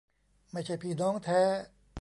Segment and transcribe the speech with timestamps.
[0.51, 1.41] ไม่ใช่พี่น้องแท้